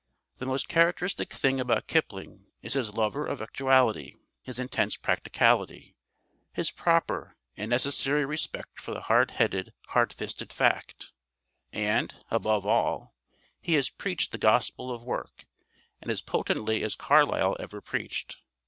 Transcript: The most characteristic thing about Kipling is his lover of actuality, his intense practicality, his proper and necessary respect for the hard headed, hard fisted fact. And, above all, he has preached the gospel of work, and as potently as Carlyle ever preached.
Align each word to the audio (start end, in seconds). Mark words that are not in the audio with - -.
The 0.37 0.47
most 0.47 0.67
characteristic 0.67 1.31
thing 1.31 1.59
about 1.59 1.85
Kipling 1.85 2.47
is 2.63 2.73
his 2.73 2.95
lover 2.95 3.23
of 3.27 3.39
actuality, 3.39 4.15
his 4.41 4.57
intense 4.57 4.95
practicality, 4.97 5.95
his 6.53 6.71
proper 6.71 7.35
and 7.55 7.69
necessary 7.69 8.25
respect 8.25 8.81
for 8.81 8.95
the 8.95 9.01
hard 9.01 9.29
headed, 9.29 9.73
hard 9.89 10.11
fisted 10.11 10.51
fact. 10.51 11.11
And, 11.71 12.15
above 12.31 12.65
all, 12.65 13.13
he 13.61 13.73
has 13.75 13.91
preached 13.91 14.31
the 14.31 14.39
gospel 14.39 14.89
of 14.91 15.03
work, 15.03 15.45
and 16.01 16.09
as 16.09 16.23
potently 16.23 16.81
as 16.81 16.95
Carlyle 16.95 17.55
ever 17.59 17.79
preached. 17.79 18.37